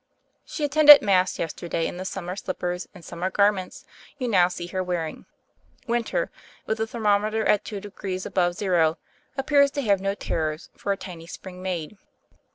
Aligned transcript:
She 0.43 0.65
attended 0.65 1.03
Mass 1.03 1.37
yesterday 1.37 1.85
in 1.85 1.97
the 1.97 2.05
sum 2.05 2.25
mer 2.25 2.35
slippers 2.35 2.87
and 2.91 3.05
summer 3.05 3.29
garments 3.29 3.85
you 4.17 4.27
now 4.27 4.47
see 4.47 4.65
her 4.65 4.81
wearing. 4.83 5.27
Winter— 5.85 6.31
^with 6.67 6.77
the 6.77 6.87
thermometer 6.87 7.45
at 7.45 7.63
two 7.63 7.79
degrees 7.79 8.25
above 8.25 8.55
zero— 8.55 8.97
appears 9.37 9.69
to 9.77 9.83
hare 9.83 9.97
no 9.99 10.15
terrors 10.15 10.69
for 10.75 10.91
our 10.91 10.95
tiny 10.97 11.27
spring 11.27 11.61
maid. 11.61 11.99